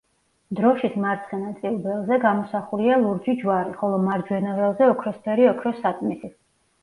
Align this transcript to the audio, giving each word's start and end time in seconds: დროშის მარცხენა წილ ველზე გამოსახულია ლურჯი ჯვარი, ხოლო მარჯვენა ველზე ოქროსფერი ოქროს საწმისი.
დროშის 0.59 0.93
მარცხენა 1.01 1.49
წილ 1.57 1.75
ველზე 1.83 2.17
გამოსახულია 2.23 2.97
ლურჯი 3.03 3.35
ჯვარი, 3.43 3.75
ხოლო 3.81 4.01
მარჯვენა 4.07 4.57
ველზე 4.61 4.87
ოქროსფერი 4.95 5.47
ოქროს 5.53 5.81
საწმისი. 5.85 6.33